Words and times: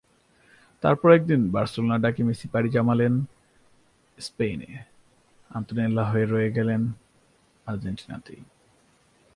তারপর 0.83 1.09
একদিন 1.11 1.41
বার্সেলোনার 1.51 2.01
ডাকে 2.01 2.21
মেসি 2.23 2.47
পাড়ি 2.47 2.69
জমালেন 2.69 3.13
স্পেনে, 4.17 4.71
আন্তোনেল্লা 5.51 6.03
রয়ে 6.13 6.51
গেলেন 6.51 6.81
আর্জেন্টিনাতেই। 7.65 8.41